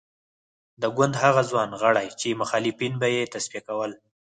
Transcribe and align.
د 0.81 0.83
ګوند 0.97 1.15
هغه 1.23 1.41
ځوان 1.49 1.69
غړي 1.81 2.07
چې 2.19 2.39
مخالفین 2.41 2.93
به 3.01 3.07
یې 3.15 3.23
تصفیه 3.33 3.61
کول. 3.67 3.91